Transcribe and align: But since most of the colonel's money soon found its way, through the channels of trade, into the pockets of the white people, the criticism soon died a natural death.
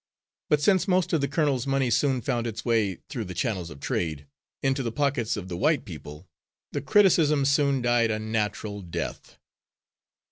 But 0.49 0.61
since 0.61 0.87
most 0.87 1.13
of 1.13 1.21
the 1.21 1.27
colonel's 1.27 1.67
money 1.67 1.91
soon 1.91 2.21
found 2.21 2.47
its 2.47 2.65
way, 2.65 2.95
through 3.07 3.25
the 3.25 3.35
channels 3.35 3.69
of 3.69 3.79
trade, 3.79 4.25
into 4.63 4.81
the 4.81 4.91
pockets 4.91 5.37
of 5.37 5.47
the 5.47 5.55
white 5.55 5.85
people, 5.85 6.27
the 6.71 6.81
criticism 6.81 7.45
soon 7.45 7.83
died 7.83 8.09
a 8.09 8.17
natural 8.17 8.81
death. 8.81 9.37